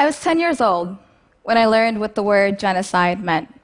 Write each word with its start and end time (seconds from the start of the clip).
I 0.00 0.06
was 0.06 0.18
10 0.18 0.40
years 0.40 0.62
old 0.62 0.96
when 1.42 1.58
I 1.58 1.66
learned 1.66 2.00
what 2.00 2.14
the 2.14 2.22
word 2.22 2.58
genocide 2.58 3.22
meant. 3.22 3.54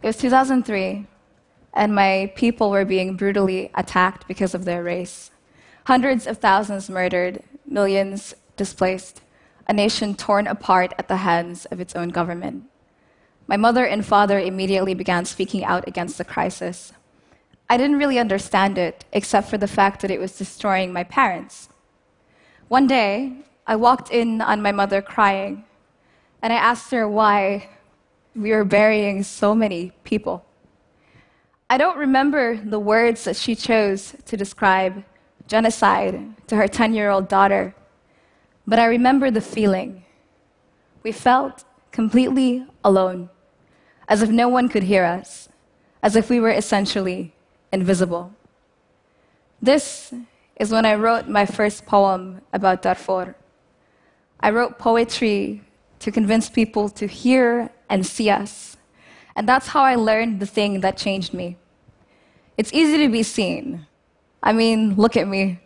It 0.00 0.06
was 0.06 0.18
2003, 0.18 1.04
and 1.74 1.92
my 1.92 2.32
people 2.36 2.70
were 2.70 2.84
being 2.84 3.16
brutally 3.16 3.72
attacked 3.74 4.28
because 4.28 4.54
of 4.54 4.64
their 4.64 4.84
race. 4.84 5.32
Hundreds 5.86 6.28
of 6.28 6.38
thousands 6.38 6.88
murdered, 6.88 7.42
millions 7.66 8.32
displaced, 8.56 9.20
a 9.66 9.72
nation 9.72 10.14
torn 10.14 10.46
apart 10.46 10.94
at 10.96 11.08
the 11.08 11.26
hands 11.26 11.64
of 11.64 11.80
its 11.80 11.96
own 11.96 12.10
government. 12.10 12.62
My 13.48 13.56
mother 13.56 13.84
and 13.84 14.06
father 14.06 14.38
immediately 14.38 14.94
began 14.94 15.24
speaking 15.24 15.64
out 15.64 15.88
against 15.88 16.18
the 16.18 16.24
crisis. 16.24 16.92
I 17.68 17.76
didn't 17.76 17.98
really 17.98 18.20
understand 18.20 18.78
it, 18.78 19.04
except 19.12 19.50
for 19.50 19.58
the 19.58 19.66
fact 19.66 20.02
that 20.02 20.10
it 20.12 20.20
was 20.20 20.38
destroying 20.38 20.92
my 20.92 21.02
parents. 21.02 21.68
One 22.68 22.86
day, 22.86 23.42
I 23.70 23.76
walked 23.76 24.10
in 24.10 24.40
on 24.40 24.62
my 24.62 24.72
mother 24.72 25.00
crying, 25.00 25.62
and 26.42 26.52
I 26.52 26.56
asked 26.56 26.90
her 26.90 27.08
why 27.08 27.68
we 28.34 28.50
were 28.50 28.64
burying 28.64 29.22
so 29.22 29.54
many 29.54 29.92
people. 30.02 30.44
I 31.70 31.78
don't 31.78 31.96
remember 31.96 32.56
the 32.56 32.80
words 32.80 33.22
that 33.22 33.36
she 33.36 33.54
chose 33.54 34.16
to 34.24 34.36
describe 34.36 35.04
genocide 35.46 36.34
to 36.48 36.56
her 36.56 36.66
10 36.66 36.94
year 36.94 37.10
old 37.10 37.28
daughter, 37.28 37.76
but 38.66 38.80
I 38.80 38.86
remember 38.86 39.30
the 39.30 39.40
feeling. 39.40 40.02
We 41.04 41.12
felt 41.12 41.62
completely 41.92 42.66
alone, 42.82 43.30
as 44.08 44.20
if 44.20 44.30
no 44.30 44.48
one 44.48 44.68
could 44.68 44.82
hear 44.82 45.04
us, 45.04 45.48
as 46.02 46.16
if 46.16 46.28
we 46.28 46.40
were 46.40 46.50
essentially 46.50 47.34
invisible. 47.70 48.34
This 49.62 50.12
is 50.56 50.72
when 50.72 50.84
I 50.84 50.96
wrote 50.96 51.28
my 51.28 51.46
first 51.46 51.86
poem 51.86 52.40
about 52.52 52.82
Darfur. 52.82 53.36
I 54.40 54.50
wrote 54.50 54.78
poetry 54.78 55.62
to 55.98 56.10
convince 56.10 56.48
people 56.48 56.88
to 56.88 57.06
hear 57.06 57.70
and 57.88 58.06
see 58.06 58.30
us. 58.30 58.76
And 59.36 59.48
that's 59.48 59.68
how 59.68 59.82
I 59.82 59.94
learned 59.94 60.40
the 60.40 60.46
thing 60.46 60.80
that 60.80 60.96
changed 60.96 61.34
me. 61.34 61.56
It's 62.56 62.72
easy 62.72 62.98
to 62.98 63.08
be 63.08 63.22
seen. 63.22 63.86
I 64.42 64.52
mean, 64.52 64.96
look 64.96 65.16
at 65.16 65.28
me. 65.28 65.60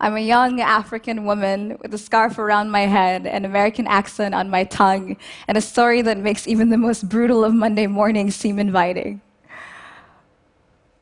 I'm 0.00 0.16
a 0.16 0.20
young 0.20 0.60
African 0.60 1.24
woman 1.24 1.78
with 1.80 1.94
a 1.94 1.98
scarf 1.98 2.38
around 2.38 2.70
my 2.70 2.80
head, 2.80 3.26
an 3.26 3.44
American 3.44 3.86
accent 3.86 4.34
on 4.34 4.50
my 4.50 4.64
tongue, 4.64 5.16
and 5.46 5.56
a 5.56 5.60
story 5.60 6.02
that 6.02 6.18
makes 6.18 6.48
even 6.48 6.70
the 6.70 6.76
most 6.76 7.08
brutal 7.08 7.44
of 7.44 7.54
Monday 7.54 7.86
mornings 7.86 8.34
seem 8.34 8.58
inviting. 8.58 9.20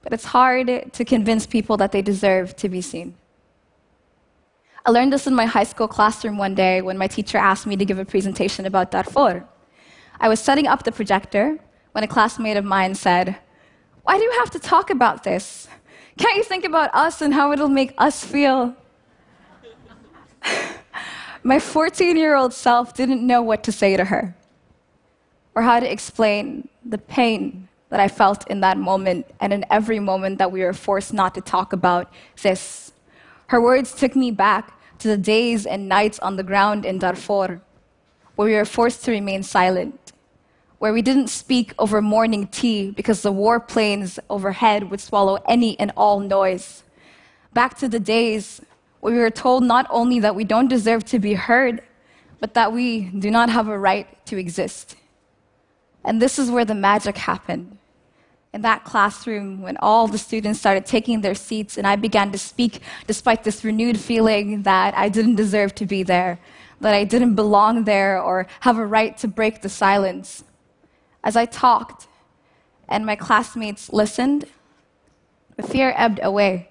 But 0.03 0.13
it's 0.13 0.27
hard 0.27 0.93
to 0.93 1.05
convince 1.05 1.47
people 1.47 1.77
that 1.79 1.93
they 1.93 2.03
deserve 2.03 2.55
to 2.57 2.69
be 2.69 2.81
seen. 2.81 3.15
I 4.85 4.91
learned 4.91 5.13
this 5.13 5.29
in 5.29 5.35
my 5.35 5.45
high 5.45 5.63
school 5.63 5.87
classroom 5.87 6.39
one 6.39 6.57
day 6.57 6.83
when 6.83 6.99
my 6.99 7.07
teacher 7.07 7.39
asked 7.39 7.69
me 7.69 7.77
to 7.77 7.85
give 7.85 8.01
a 8.01 8.05
presentation 8.05 8.67
about 8.67 8.91
Darfur. 8.91 9.47
I 10.19 10.29
was 10.29 10.41
setting 10.41 10.67
up 10.67 10.83
the 10.83 10.91
projector 10.91 11.59
when 11.93 12.03
a 12.03 12.09
classmate 12.09 12.57
of 12.57 12.65
mine 12.65 12.97
said, 12.97 13.39
Why 14.03 14.19
do 14.19 14.25
you 14.25 14.33
have 14.41 14.51
to 14.51 14.59
talk 14.59 14.91
about 14.91 15.23
this? 15.23 15.69
Can't 16.19 16.37
you 16.37 16.43
think 16.43 16.65
about 16.65 16.93
us 16.95 17.23
and 17.23 17.33
how 17.33 17.53
it'll 17.53 17.69
make 17.69 17.95
us 17.97 18.25
feel? 18.25 18.75
my 21.45 21.61
14 21.61 22.17
year 22.17 22.35
old 22.35 22.53
self 22.53 22.93
didn't 22.93 23.25
know 23.25 23.41
what 23.41 23.63
to 23.63 23.71
say 23.71 23.97
to 23.97 24.07
her 24.07 24.35
or 25.55 25.63
how 25.63 25.79
to 25.79 25.91
explain 25.91 26.69
the 26.85 26.99
pain 26.99 27.69
that 27.91 28.01
I 28.01 28.09
felt 28.09 28.51
in 28.51 28.61
that 28.63 28.79
moment 28.79 29.27
and 29.39 29.53
in 29.53 29.65
every 29.71 30.01
moment 30.01 30.39
that 30.39 30.51
we 30.51 30.65
were 30.65 30.73
forced 30.73 31.13
not 31.13 31.35
to 31.37 31.41
talk 31.41 31.73
about 31.73 32.13
this 32.43 32.93
her 33.53 33.61
words 33.61 33.95
took 33.95 34.17
me 34.17 34.31
back 34.31 34.73
to 34.99 35.09
the 35.09 35.17
days 35.17 35.67
and 35.67 35.89
nights 35.89 36.19
on 36.21 36.37
the 36.37 36.43
ground 36.43 36.85
in 36.85 36.99
Darfur, 36.99 37.61
where 38.37 38.49
we 38.49 38.55
were 38.55 38.65
forced 38.65 39.05
to 39.05 39.11
remain 39.11 39.43
silent, 39.43 40.13
where 40.79 40.93
we 40.93 41.03
didn't 41.03 41.29
speak 41.29 41.75
over 41.79 42.01
morning 42.01 42.47
tea 42.49 42.91
because 42.91 43.23
the 43.23 43.33
war 43.33 43.61
planes 43.61 44.19
overhead 44.31 44.91
would 44.91 45.01
swallow 45.01 45.39
any 45.49 45.79
and 45.79 45.93
all 45.97 46.21
noise. 46.21 46.83
Back 47.53 47.77
to 47.79 47.89
the 47.89 48.01
days 48.01 48.61
where 49.01 49.13
we 49.13 49.19
were 49.19 49.31
told 49.31 49.65
not 49.65 49.87
only 49.91 50.21
that 50.21 50.35
we 50.35 50.45
don't 50.45 50.69
deserve 50.69 51.05
to 51.07 51.19
be 51.19 51.35
heard, 51.35 51.83
but 52.41 52.55
that 52.55 52.73
we 52.73 53.03
do 53.11 53.31
not 53.31 53.51
have 53.51 53.69
a 53.69 53.79
right 53.79 54.25
to 54.27 54.37
exist. 54.37 54.97
And 56.05 56.21
this 56.21 56.39
is 56.39 56.51
where 56.51 56.65
the 56.65 56.75
magic 56.75 57.17
happened 57.17 57.79
in 58.53 58.61
that 58.63 58.85
classroom 58.85 59.63
when 59.63 59.79
all 59.79 60.07
the 60.07 60.19
students 60.19 60.61
started 60.61 60.85
taking 60.85 61.23
their 61.23 61.35
seats 61.35 61.79
and 61.79 61.87
I 61.87 61.97
began 61.97 62.31
to 62.33 62.39
speak 62.39 62.83
despite 63.07 63.45
this 63.45 63.65
renewed 63.65 63.99
feeling 63.99 64.63
that 64.65 64.95
I 64.95 65.09
didn't 65.09 65.37
deserve 65.37 65.75
to 65.77 65.87
be 65.87 66.03
there, 66.03 66.39
that 66.81 66.93
I 66.93 67.05
didn't 67.05 67.35
belong 67.35 67.85
there 67.85 68.21
or 68.21 68.47
have 68.61 68.77
a 68.77 68.85
right 68.85 69.17
to 69.19 69.29
break 69.29 69.63
the 69.63 69.71
silence. 69.71 70.45
As 71.25 71.35
I 71.35 71.47
talked 71.47 72.07
and 72.89 73.07
my 73.07 73.17
classmates 73.17 73.91
listened, 73.91 74.45
the 75.57 75.63
fear 75.63 75.95
ebbed 75.97 76.21
away. 76.23 76.69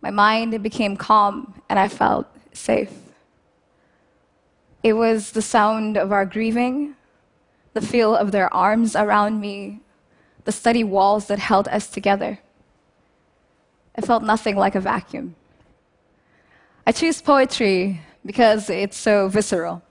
My 0.00 0.10
mind 0.10 0.62
became 0.62 0.96
calm 0.96 1.60
and 1.68 1.78
I 1.78 1.88
felt 1.88 2.26
safe. 2.52 2.92
It 4.82 4.94
was 4.94 5.32
the 5.32 5.42
sound 5.42 5.98
of 5.98 6.10
our 6.10 6.24
grieving, 6.24 6.94
the 7.74 7.82
feel 7.82 8.16
of 8.16 8.32
their 8.32 8.52
arms 8.54 8.96
around 8.96 9.40
me, 9.40 9.80
the 10.48 10.52
steady 10.52 10.82
walls 10.82 11.26
that 11.26 11.38
held 11.38 11.68
us 11.68 11.88
together. 11.90 12.38
It 13.98 14.06
felt 14.06 14.22
nothing 14.22 14.56
like 14.56 14.74
a 14.74 14.80
vacuum. 14.80 15.34
I 16.86 16.92
choose 16.92 17.20
poetry 17.20 18.00
because 18.24 18.70
it's 18.70 18.96
so 18.96 19.28
visceral. 19.28 19.82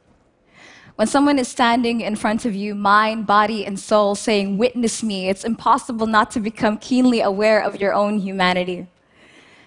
When 0.96 1.08
someone 1.08 1.38
is 1.38 1.48
standing 1.48 2.02
in 2.02 2.16
front 2.16 2.44
of 2.44 2.56
you, 2.56 2.74
mind, 2.74 3.28
body, 3.28 3.68
and 3.68 3.80
soul, 3.80 4.16
saying, 4.16 4.58
Witness 4.58 5.04
me, 5.04 5.30
it's 5.30 5.44
impossible 5.44 6.08
not 6.08 6.32
to 6.32 6.40
become 6.40 6.80
keenly 6.80 7.22
aware 7.22 7.62
of 7.62 7.80
your 7.80 7.94
own 7.94 8.18
humanity. 8.18 8.88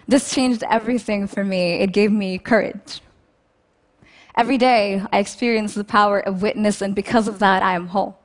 This 0.09 0.35
changed 0.35 0.65
everything 0.69 1.29
for 1.29 1.45
me. 1.45 1.75
It 1.75 1.93
gave 1.93 2.11
me 2.11 2.37
courage. 2.39 3.01
Every 4.35 4.59
day, 4.59 5.05
I 5.13 5.21
experience 5.21 5.75
the 5.75 5.85
power 5.85 6.19
of 6.19 6.43
witness, 6.43 6.83
and 6.83 6.97
because 6.97 7.29
of 7.29 7.39
that, 7.39 7.63
I 7.63 7.77
am 7.77 7.87
whole. 7.87 8.19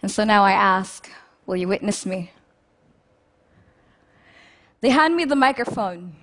And 0.00 0.12
so 0.12 0.22
now 0.22 0.44
I 0.44 0.52
ask, 0.52 1.10
Will 1.52 1.58
you 1.58 1.68
witness 1.68 2.06
me? 2.06 2.30
They 4.80 4.88
hand 4.88 5.14
me 5.14 5.26
the 5.26 5.36
microphone 5.36 6.16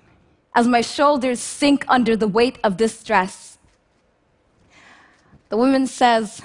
as 0.56 0.66
my 0.66 0.80
shoulders 0.80 1.38
sink 1.38 1.84
under 1.86 2.16
the 2.16 2.26
weight 2.26 2.58
of 2.64 2.78
this 2.78 3.04
dress. 3.04 3.56
The 5.48 5.56
woman 5.56 5.86
says, 5.86 6.42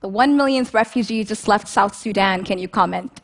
The 0.00 0.08
one 0.08 0.34
millionth 0.34 0.72
refugee 0.72 1.24
just 1.24 1.46
left 1.46 1.68
South 1.68 1.94
Sudan. 1.94 2.42
Can 2.42 2.58
you 2.58 2.68
comment? 2.68 3.20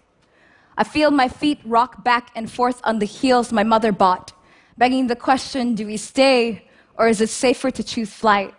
I 0.77 0.85
feel 0.85 1.11
my 1.11 1.29
feet 1.29 1.61
rock 1.65 2.05
back 2.05 2.31
and 2.37 2.53
forth 2.53 2.83
on 2.85 2.99
the 2.99 3.07
heels 3.07 3.55
my 3.55 3.65
mother 3.65 3.93
bought, 3.93 4.35
begging 4.77 5.07
the 5.07 5.17
question 5.17 5.75
do 5.75 5.87
we 5.87 5.97
stay 5.97 6.69
or 6.99 7.09
is 7.09 7.23
it 7.23 7.31
safer 7.31 7.71
to 7.71 7.83
choose 7.83 8.13
flight? 8.13 8.55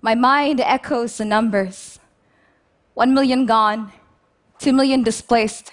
My 0.00 0.14
mind 0.14 0.60
echoes 0.60 1.18
the 1.18 1.24
numbers. 1.24 1.98
One 2.94 3.12
million 3.12 3.46
gone, 3.46 3.92
2 4.64 4.72
million 4.72 5.02
displaced, 5.02 5.72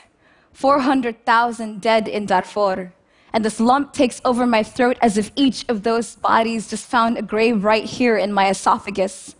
400,000 0.51 1.79
dead 1.79 2.09
in 2.09 2.25
Darfur. 2.25 2.91
And 3.31 3.45
this 3.45 3.61
lump 3.61 3.93
takes 3.93 4.19
over 4.25 4.45
my 4.45 4.63
throat 4.63 4.97
as 5.01 5.17
if 5.17 5.31
each 5.37 5.63
of 5.69 5.83
those 5.83 6.17
bodies 6.17 6.69
just 6.69 6.87
found 6.87 7.17
a 7.17 7.21
grave 7.21 7.63
right 7.63 7.85
here 7.85 8.17
in 8.17 8.33
my 8.33 8.49
esophagus. 8.49 9.37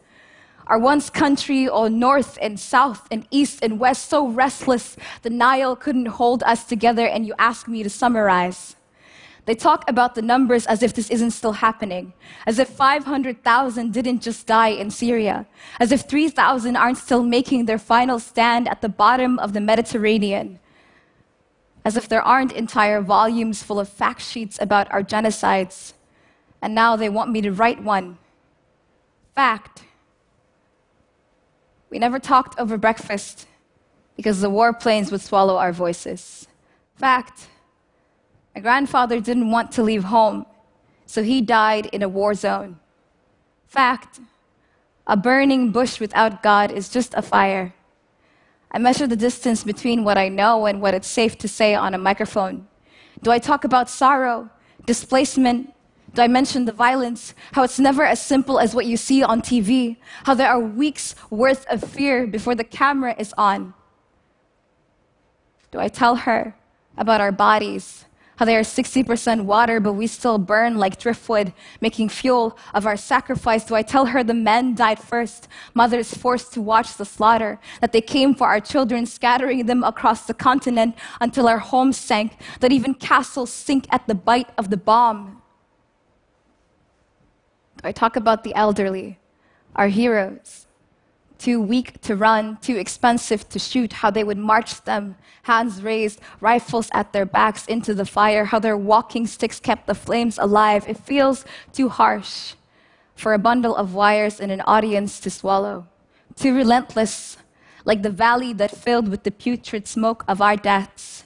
Our 0.68 0.80
once 0.80 1.10
country, 1.10 1.68
all 1.68 1.90
north 1.90 2.38
and 2.42 2.58
south 2.58 3.10
and 3.12 3.28
east 3.30 3.60
and 3.62 3.78
west, 3.78 4.08
so 4.08 4.30
restless, 4.30 4.96
the 5.22 5.30
Nile 5.30 5.76
couldn't 5.76 6.06
hold 6.06 6.44
us 6.44 6.64
together, 6.64 7.06
and 7.06 7.28
you 7.28 7.34
ask 7.38 7.68
me 7.68 7.84
to 7.84 7.90
summarize. 7.90 8.78
They 9.46 9.56
talk 9.56 9.90
about 9.90 10.14
the 10.14 10.22
numbers 10.22 10.68
as 10.68 10.84
if 10.84 10.94
this 10.94 11.10
isn't 11.10 11.32
still 11.32 11.54
happening, 11.54 12.14
as 12.46 12.60
if 12.60 12.70
500,000 12.70 13.92
didn't 13.92 14.22
just 14.22 14.46
die 14.46 14.70
in 14.70 14.92
Syria, 14.92 15.48
as 15.80 15.92
if 15.92 16.02
3,000 16.02 16.76
aren't 16.76 16.98
still 16.98 17.24
making 17.24 17.66
their 17.66 17.80
final 17.80 18.20
stand 18.20 18.68
at 18.68 18.82
the 18.82 18.90
bottom 18.90 19.40
of 19.40 19.54
the 19.54 19.62
Mediterranean, 19.62 20.60
as 21.84 21.98
if 21.98 22.08
there 22.08 22.22
aren't 22.22 22.52
entire 22.52 23.02
volumes 23.02 23.64
full 23.64 23.80
of 23.80 23.90
fact 23.90 24.22
sheets 24.22 24.60
about 24.62 24.92
our 24.94 25.02
genocides, 25.02 25.94
and 26.62 26.76
now 26.76 26.96
they 26.96 27.10
want 27.10 27.32
me 27.32 27.42
to 27.42 27.52
write 27.52 27.82
one. 27.82 28.20
Fact. 29.34 29.84
We 31.90 31.98
never 31.98 32.20
talked 32.20 32.60
over 32.60 32.78
breakfast 32.78 33.48
because 34.16 34.40
the 34.40 34.52
warplanes 34.52 35.12
would 35.12 35.22
swallow 35.22 35.58
our 35.58 35.74
voices. 35.74 36.48
Fact. 36.96 37.48
My 38.56 38.62
grandfather 38.62 39.20
didn't 39.20 39.52
want 39.52 39.72
to 39.74 39.84
leave 39.84 40.06
home, 40.06 40.46
so 41.06 41.24
he 41.24 41.42
died 41.42 41.88
in 41.88 42.02
a 42.02 42.10
war 42.10 42.34
zone. 42.34 42.80
Fact 43.68 44.20
a 45.08 45.18
burning 45.18 45.72
bush 45.72 46.00
without 46.00 46.44
God 46.44 46.72
is 46.72 46.88
just 46.88 47.14
a 47.16 47.22
fire. 47.22 47.74
I 48.72 48.78
measure 48.78 49.08
the 49.08 49.16
distance 49.16 49.64
between 49.64 50.04
what 50.04 50.18
I 50.18 50.30
know 50.30 50.66
and 50.66 50.82
what 50.82 50.94
it's 50.94 51.08
safe 51.08 51.38
to 51.40 51.48
say 51.48 51.74
on 51.76 51.94
a 51.94 51.98
microphone. 51.98 52.68
Do 53.22 53.32
I 53.32 53.40
talk 53.40 53.64
about 53.64 53.90
sorrow, 53.90 54.50
displacement, 54.86 55.74
Do 56.14 56.22
I 56.22 56.28
mention 56.28 56.66
the 56.66 56.74
violence, 56.74 57.34
how 57.54 57.64
it's 57.64 57.80
never 57.80 58.04
as 58.04 58.22
simple 58.22 58.60
as 58.60 58.76
what 58.76 58.86
you 58.86 58.98
see 58.98 59.24
on 59.24 59.42
TV, 59.42 59.96
how 60.26 60.34
there 60.34 60.50
are 60.50 60.60
weeks 60.60 61.16
worth 61.30 61.66
of 61.68 61.84
fear 61.84 62.28
before 62.28 62.54
the 62.54 62.66
camera 62.66 63.16
is 63.18 63.34
on? 63.38 63.74
Do 65.72 65.80
I 65.80 65.88
tell 65.88 66.18
her 66.28 66.54
about 66.98 67.22
our 67.22 67.32
bodies, 67.32 68.06
how 68.42 68.46
they 68.46 68.56
are 68.56 68.62
60% 68.62 69.46
water, 69.46 69.80
but 69.80 69.94
we 69.94 70.08
still 70.08 70.40
burn 70.40 70.80
like 70.80 70.98
driftwood, 70.98 71.54
making 71.80 72.10
fuel 72.10 72.58
of 72.74 72.88
our 72.88 72.98
sacrifice? 72.98 73.64
Do 73.64 73.76
I 73.76 73.84
tell 73.84 74.08
her 74.08 74.24
the 74.24 74.34
men 74.34 74.74
died 74.74 74.98
first, 74.98 75.48
mothers 75.76 76.12
forced 76.12 76.52
to 76.54 76.60
watch 76.60 76.98
the 76.98 77.06
slaughter, 77.06 77.60
that 77.82 77.92
they 77.92 78.02
came 78.02 78.34
for 78.34 78.48
our 78.48 78.60
children, 78.60 79.06
scattering 79.06 79.68
them 79.68 79.84
across 79.84 80.26
the 80.26 80.34
continent 80.34 80.96
until 81.20 81.48
our 81.48 81.60
homes 81.60 81.98
sank, 81.98 82.32
that 82.62 82.72
even 82.72 82.96
castles 82.96 83.52
sink 83.54 83.86
at 83.92 84.08
the 84.08 84.16
bite 84.16 84.50
of 84.58 84.72
the 84.72 84.78
bomb? 84.78 85.44
Do 87.78 87.90
I 87.90 87.92
talk 87.92 88.16
about 88.16 88.44
the 88.44 88.56
elderly, 88.56 89.20
our 89.76 89.88
heroes, 89.88 90.66
too 91.42 91.60
weak 91.60 92.00
to 92.02 92.16
run, 92.16 92.58
too 92.62 92.78
expensive 92.78 93.50
to 93.50 93.58
shoot, 93.58 93.94
how 93.94 94.12
they 94.12 94.24
would 94.24 94.38
march 94.38 94.84
them, 94.84 95.16
hands 95.44 95.82
raised, 95.82 96.20
rifles 96.40 96.88
at 96.94 97.14
their 97.14 97.26
backs 97.26 97.66
into 97.66 97.96
the 97.96 98.06
fire, 98.06 98.46
how 98.46 98.60
their 98.60 98.78
walking 98.78 99.26
sticks 99.26 99.60
kept 99.60 99.88
the 99.88 99.96
flames 99.96 100.38
alive. 100.38 100.88
It 100.88 100.98
feels 100.98 101.44
too 101.74 101.90
harsh 101.90 102.54
for 103.16 103.34
a 103.34 103.40
bundle 103.40 103.76
of 103.76 103.96
wires 103.96 104.40
in 104.40 104.52
an 104.52 104.62
audience 104.62 105.20
to 105.22 105.32
swallow, 105.32 105.88
too 106.36 106.56
relentless, 106.56 107.38
like 107.86 108.04
the 108.04 108.12
valley 108.12 108.54
that 108.54 108.78
filled 108.78 109.10
with 109.10 109.24
the 109.24 109.32
putrid 109.32 109.88
smoke 109.88 110.24
of 110.28 110.42
our 110.42 110.56
deaths. 110.56 111.26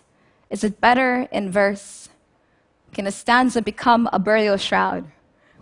Is 0.49 0.63
it 0.63 0.79
better 0.79 1.27
in 1.29 1.51
verse? 1.51 2.07
Can 2.93 3.05
a 3.05 3.11
stanza 3.11 3.61
become 3.61 4.07
a 4.13 4.19
burial 4.19 4.55
shroud? 4.55 5.11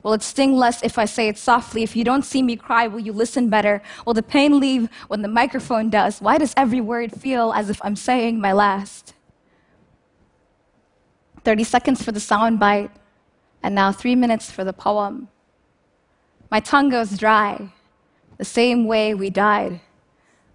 Will 0.04 0.12
it 0.14 0.22
sting 0.22 0.54
less 0.54 0.84
if 0.84 0.98
I 0.98 1.06
say 1.06 1.30
it 1.30 1.38
softly? 1.38 1.82
If 1.82 1.96
you 1.96 2.04
don't 2.04 2.24
see 2.24 2.44
me 2.44 2.58
cry, 2.58 2.88
will 2.88 3.00
you 3.00 3.14
listen 3.14 3.50
better? 3.50 3.82
Will 4.06 4.14
the 4.14 4.22
pain 4.22 4.60
leave 4.60 4.90
when 5.08 5.22
the 5.22 5.30
microphone 5.30 5.90
does? 5.90 6.20
Why 6.20 6.38
does 6.38 6.54
every 6.58 6.82
word 6.82 7.14
feel 7.14 7.54
as 7.54 7.70
if 7.70 7.80
I'm 7.84 7.96
saying 7.96 8.40
my 8.40 8.52
last? 8.52 9.14
30 11.46 11.64
seconds 11.64 12.04
for 12.04 12.12
the 12.12 12.20
sound 12.20 12.60
bite, 12.60 12.92
and 13.62 13.74
now 13.74 13.92
three 13.92 14.16
minutes 14.16 14.52
for 14.52 14.64
the 14.64 14.74
poem. 14.74 15.30
My 16.52 16.60
tongue 16.60 16.90
goes 16.90 17.18
dry, 17.18 17.70
the 18.38 18.46
same 18.46 18.86
way 18.86 19.14
we 19.14 19.30
died, 19.30 19.80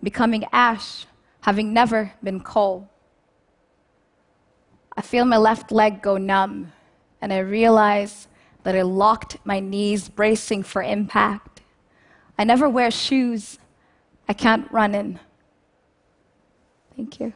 becoming 0.02 0.44
ash, 0.52 1.06
having 1.40 1.72
never 1.72 2.12
been 2.22 2.40
coal. 2.40 2.88
I 4.96 5.00
feel 5.00 5.24
my 5.24 5.36
left 5.36 5.72
leg 5.72 6.02
go 6.02 6.18
numb, 6.18 6.72
and 7.20 7.32
I 7.32 7.38
realize 7.38 8.27
that 8.62 8.74
I 8.76 8.82
locked 8.82 9.38
my 9.44 9.60
knees, 9.60 10.08
bracing 10.08 10.62
for 10.62 10.82
impact. 10.82 11.60
I 12.38 12.44
never 12.44 12.68
wear 12.68 12.90
shoes 12.90 13.58
I 14.28 14.34
can't 14.34 14.70
run 14.70 14.94
in. 14.94 15.18
Thank 16.96 17.20
you. 17.20 17.32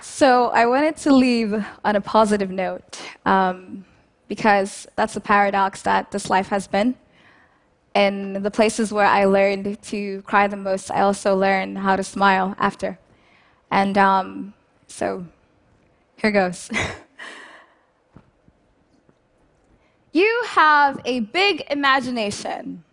So 0.00 0.50
I 0.50 0.66
wanted 0.66 0.96
to 0.98 1.12
leave 1.12 1.64
on 1.84 1.96
a 1.96 2.00
positive 2.00 2.50
note 2.50 3.02
um, 3.26 3.84
because 4.28 4.86
that's 4.94 5.14
the 5.14 5.20
paradox 5.20 5.82
that 5.82 6.12
this 6.12 6.30
life 6.30 6.48
has 6.48 6.68
been. 6.68 6.94
In 7.94 8.42
the 8.42 8.50
places 8.50 8.92
where 8.92 9.06
I 9.06 9.24
learned 9.24 9.82
to 9.82 10.22
cry 10.22 10.46
the 10.46 10.56
most, 10.56 10.90
I 10.90 11.00
also 11.00 11.36
learned 11.36 11.78
how 11.78 11.96
to 11.96 12.04
smile 12.04 12.54
after. 12.58 12.98
And 13.74 13.98
um, 13.98 14.54
so 14.86 15.26
here 16.14 16.30
goes. 16.30 16.70
you 20.12 20.42
have 20.46 21.00
a 21.04 21.18
big 21.18 21.64
imagination 21.68 22.84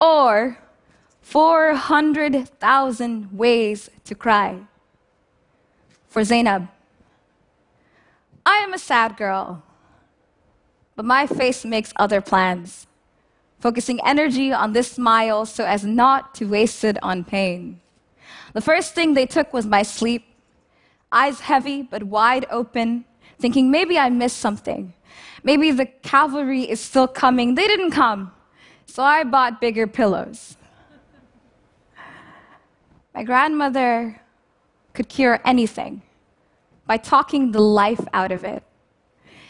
or 0.00 0.58
400,000 1.22 3.38
ways 3.38 3.88
to 4.02 4.16
cry. 4.16 4.58
For 6.08 6.24
Zainab, 6.24 6.66
I 8.44 8.56
am 8.56 8.74
a 8.74 8.78
sad 8.78 9.16
girl, 9.16 9.62
but 10.96 11.04
my 11.04 11.28
face 11.28 11.64
makes 11.64 11.92
other 11.94 12.20
plans, 12.20 12.88
focusing 13.60 14.00
energy 14.04 14.52
on 14.52 14.72
this 14.72 14.90
smile 14.90 15.46
so 15.46 15.64
as 15.64 15.84
not 15.84 16.34
to 16.34 16.46
waste 16.46 16.82
it 16.82 17.00
on 17.00 17.22
pain. 17.22 17.80
The 18.52 18.60
first 18.60 18.94
thing 18.94 19.14
they 19.14 19.26
took 19.26 19.52
was 19.52 19.66
my 19.66 19.82
sleep, 19.82 20.24
eyes 21.12 21.40
heavy 21.40 21.82
but 21.82 22.02
wide 22.02 22.46
open, 22.50 23.04
thinking 23.38 23.70
maybe 23.70 23.98
I 23.98 24.10
missed 24.10 24.38
something. 24.38 24.92
Maybe 25.42 25.70
the 25.70 25.86
cavalry 25.86 26.62
is 26.62 26.80
still 26.80 27.08
coming. 27.08 27.54
They 27.54 27.66
didn't 27.66 27.92
come. 27.92 28.32
So 28.86 29.02
I 29.02 29.24
bought 29.24 29.60
bigger 29.60 29.86
pillows. 29.86 30.56
My 33.14 33.22
grandmother 33.22 34.20
could 34.92 35.08
cure 35.08 35.40
anything 35.44 36.02
by 36.86 36.96
talking 36.96 37.52
the 37.52 37.60
life 37.60 38.04
out 38.12 38.32
of 38.32 38.44
it. 38.44 38.62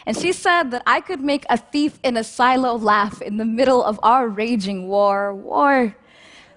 And 0.05 0.17
she 0.17 0.31
said 0.31 0.71
that 0.71 0.83
I 0.85 1.01
could 1.01 1.21
make 1.21 1.45
a 1.49 1.57
thief 1.57 1.99
in 2.03 2.17
a 2.17 2.23
silo 2.23 2.75
laugh 2.75 3.21
in 3.21 3.37
the 3.37 3.45
middle 3.45 3.83
of 3.83 3.99
our 4.01 4.27
raging 4.27 4.87
war. 4.87 5.33
War 5.33 5.95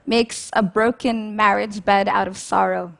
makes 0.06 0.50
a 0.52 0.62
broken 0.62 1.34
marriage 1.36 1.84
bed 1.84 2.08
out 2.08 2.28
of 2.28 2.36
sorrow. 2.36 2.92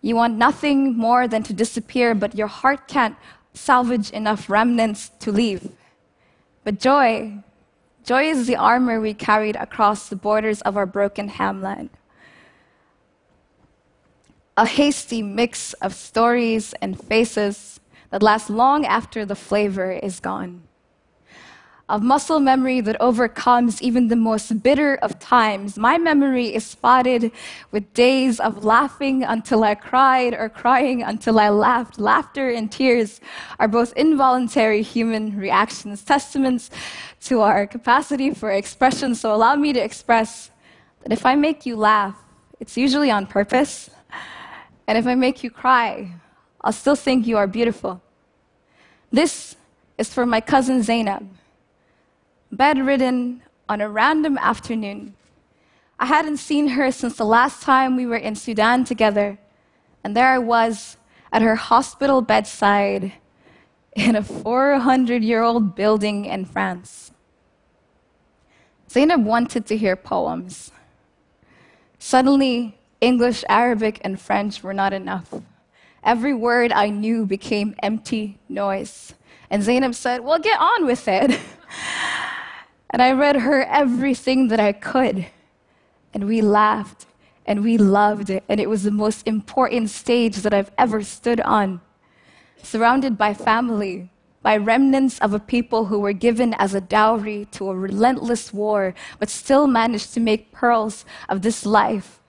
You 0.00 0.14
want 0.14 0.36
nothing 0.36 0.96
more 0.96 1.26
than 1.26 1.42
to 1.44 1.52
disappear, 1.52 2.14
but 2.14 2.36
your 2.36 2.46
heart 2.46 2.86
can't 2.86 3.16
salvage 3.52 4.10
enough 4.10 4.48
remnants 4.48 5.10
to 5.20 5.32
leave. 5.32 5.70
But 6.64 6.78
joy, 6.78 7.42
joy 8.04 8.24
is 8.24 8.46
the 8.46 8.56
armor 8.56 9.00
we 9.00 9.14
carried 9.14 9.56
across 9.56 10.08
the 10.08 10.16
borders 10.16 10.60
of 10.62 10.76
our 10.76 10.86
broken 10.86 11.28
hamlet. 11.28 11.90
A 14.56 14.66
hasty 14.66 15.22
mix 15.22 15.72
of 15.74 15.94
stories 15.94 16.74
and 16.80 17.00
faces 17.00 17.80
that 18.10 18.22
last 18.22 18.50
long 18.50 18.84
after 18.84 19.24
the 19.24 19.36
flavor 19.36 19.92
is 19.92 20.20
gone 20.20 20.67
of 21.88 22.02
muscle 22.02 22.38
memory 22.38 22.80
that 22.82 23.00
overcomes 23.00 23.80
even 23.80 24.08
the 24.08 24.16
most 24.16 24.62
bitter 24.62 24.96
of 24.96 25.18
times. 25.18 25.78
My 25.78 25.96
memory 25.96 26.54
is 26.54 26.66
spotted 26.66 27.32
with 27.70 27.94
days 27.94 28.40
of 28.40 28.64
laughing 28.64 29.24
until 29.24 29.64
I 29.64 29.74
cried 29.74 30.34
or 30.34 30.50
crying 30.50 31.02
until 31.02 31.40
I 31.40 31.48
laughed. 31.48 31.98
Laughter 31.98 32.50
and 32.50 32.70
tears 32.70 33.20
are 33.58 33.68
both 33.68 33.94
involuntary 33.94 34.82
human 34.82 35.36
reactions, 35.36 36.02
testaments 36.02 36.70
to 37.22 37.40
our 37.40 37.66
capacity 37.66 38.34
for 38.34 38.50
expression. 38.50 39.14
So 39.14 39.34
allow 39.34 39.56
me 39.56 39.72
to 39.72 39.80
express 39.80 40.50
that 41.02 41.12
if 41.12 41.24
I 41.24 41.36
make 41.36 41.64
you 41.64 41.76
laugh, 41.76 42.16
it's 42.60 42.76
usually 42.76 43.10
on 43.10 43.26
purpose. 43.26 43.88
And 44.86 44.98
if 44.98 45.06
I 45.06 45.14
make 45.14 45.42
you 45.42 45.50
cry, 45.50 46.12
I'll 46.60 46.72
still 46.72 46.96
think 46.96 47.26
you 47.26 47.38
are 47.38 47.46
beautiful. 47.46 48.02
This 49.10 49.56
is 49.96 50.12
for 50.12 50.26
my 50.26 50.40
cousin 50.42 50.82
Zainab 50.82 51.26
bedridden 52.50 53.42
on 53.68 53.80
a 53.80 53.88
random 53.88 54.38
afternoon. 54.38 55.14
I 55.98 56.06
hadn't 56.06 56.36
seen 56.38 56.68
her 56.68 56.90
since 56.92 57.16
the 57.16 57.24
last 57.24 57.62
time 57.62 57.96
we 57.96 58.06
were 58.06 58.16
in 58.16 58.34
Sudan 58.34 58.84
together, 58.84 59.38
and 60.04 60.16
there 60.16 60.28
I 60.28 60.38
was 60.38 60.96
at 61.32 61.42
her 61.42 61.56
hospital 61.56 62.22
bedside 62.22 63.12
in 63.94 64.14
a 64.14 64.22
400 64.22 65.24
year 65.24 65.42
old 65.42 65.74
building 65.74 66.24
in 66.24 66.44
France. 66.44 67.10
Zainab 68.90 69.24
wanted 69.24 69.66
to 69.66 69.76
hear 69.76 69.96
poems. 69.96 70.70
Suddenly, 71.98 72.78
English, 73.00 73.44
Arabic, 73.48 74.00
and 74.02 74.20
French 74.20 74.62
were 74.62 74.72
not 74.72 74.92
enough. 74.92 75.34
Every 76.02 76.32
word 76.32 76.72
I 76.72 76.90
knew 76.90 77.26
became 77.26 77.74
empty 77.82 78.38
noise. 78.48 79.14
And 79.50 79.62
Zainab 79.62 79.94
said, 79.94 80.20
Well, 80.20 80.38
get 80.38 80.58
on 80.60 80.86
with 80.86 81.06
it. 81.08 81.38
And 82.90 83.02
I 83.02 83.12
read 83.12 83.36
her 83.36 83.64
everything 83.64 84.48
that 84.48 84.60
I 84.60 84.72
could. 84.72 85.26
And 86.14 86.26
we 86.26 86.40
laughed 86.40 87.06
and 87.44 87.62
we 87.62 87.76
loved 87.78 88.30
it. 88.30 88.44
And 88.48 88.60
it 88.60 88.68
was 88.68 88.82
the 88.82 88.90
most 88.90 89.26
important 89.26 89.90
stage 89.90 90.36
that 90.36 90.54
I've 90.54 90.70
ever 90.78 91.02
stood 91.02 91.40
on. 91.40 91.80
Surrounded 92.62 93.16
by 93.18 93.34
family, 93.34 94.10
by 94.42 94.56
remnants 94.56 95.18
of 95.18 95.34
a 95.34 95.38
people 95.38 95.86
who 95.86 95.98
were 95.98 96.12
given 96.12 96.54
as 96.54 96.74
a 96.74 96.80
dowry 96.80 97.46
to 97.52 97.70
a 97.70 97.76
relentless 97.76 98.52
war, 98.52 98.94
but 99.18 99.28
still 99.28 99.66
managed 99.66 100.14
to 100.14 100.20
make 100.20 100.52
pearls 100.52 101.04
of 101.28 101.42
this 101.42 101.66
life. 101.66 102.20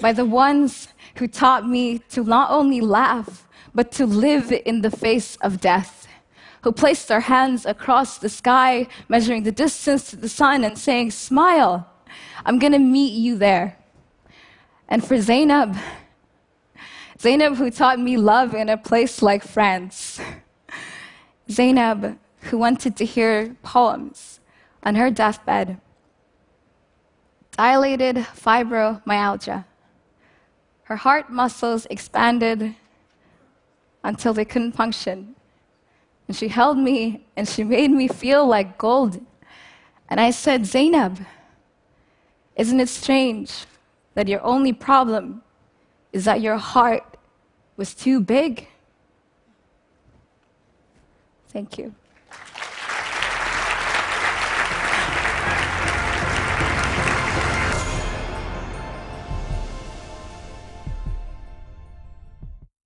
By 0.00 0.12
the 0.12 0.24
ones 0.24 0.88
who 1.16 1.26
taught 1.28 1.66
me 1.66 1.98
to 2.10 2.24
not 2.24 2.50
only 2.50 2.80
laugh, 2.80 3.46
but 3.74 3.90
to 3.92 4.06
live 4.06 4.52
in 4.52 4.82
the 4.82 4.90
face 4.90 5.36
of 5.36 5.60
death 5.60 6.01
who 6.62 6.72
placed 6.72 7.08
their 7.08 7.20
hands 7.20 7.66
across 7.66 8.18
the 8.18 8.28
sky, 8.28 8.86
measuring 9.08 9.42
the 9.42 9.52
distance 9.52 10.10
to 10.10 10.16
the 10.16 10.28
sun 10.28 10.64
and 10.64 10.78
saying, 10.78 11.10
Smile, 11.10 11.88
I'm 12.44 12.58
going 12.58 12.72
to 12.72 12.78
meet 12.78 13.12
you 13.12 13.36
there. 13.36 13.76
And 14.88 15.04
for 15.04 15.20
Zainab, 15.20 15.76
Zainab, 17.20 17.56
who 17.56 17.70
taught 17.70 18.00
me 18.00 18.16
love 18.16 18.54
in 18.54 18.68
a 18.68 18.76
place 18.76 19.22
like 19.22 19.44
France. 19.44 20.20
Zainab, 21.50 22.18
who 22.42 22.58
wanted 22.58 22.96
to 22.96 23.04
hear 23.04 23.56
poems 23.62 24.40
on 24.82 24.96
her 24.96 25.10
deathbed. 25.10 25.80
Dilated 27.56 28.16
fibromyalgia. 28.16 29.64
Her 30.84 30.96
heart 30.96 31.30
muscles 31.30 31.86
expanded 31.90 32.74
until 34.02 34.34
they 34.34 34.44
couldn't 34.44 34.72
function. 34.72 35.36
And 36.32 36.36
she 36.38 36.48
held 36.48 36.78
me 36.78 37.26
and 37.36 37.46
she 37.46 37.62
made 37.62 37.90
me 37.90 38.08
feel 38.08 38.46
like 38.46 38.78
gold. 38.78 39.20
And 40.08 40.18
I 40.18 40.30
said, 40.30 40.64
Zainab, 40.64 41.20
isn't 42.56 42.80
it 42.80 42.88
strange 42.88 43.66
that 44.14 44.28
your 44.28 44.42
only 44.42 44.72
problem 44.72 45.42
is 46.10 46.24
that 46.24 46.40
your 46.40 46.56
heart 46.56 47.18
was 47.76 47.92
too 47.92 48.18
big? 48.18 48.66
Thank 51.50 51.76
you. 51.76 51.94